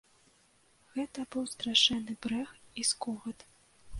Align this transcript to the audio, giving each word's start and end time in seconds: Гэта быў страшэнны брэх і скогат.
Гэта 0.95 1.25
быў 1.35 1.43
страшэнны 1.51 2.17
брэх 2.25 2.49
і 2.83 2.87
скогат. 2.93 3.39